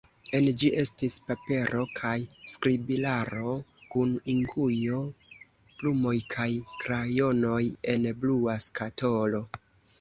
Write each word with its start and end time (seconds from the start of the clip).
En 0.37 0.45
ĝi 0.61 0.69
estis 0.83 1.17
papero 1.27 1.83
kaj 1.99 2.13
skribilaro 2.53 3.53
kun 3.95 4.17
inkujo, 4.35 5.03
plumoj 5.77 6.17
kaj 6.35 6.51
krajonoj 6.83 7.63
en 7.97 8.13
blua 8.25 8.61
skatolo. 8.69 9.49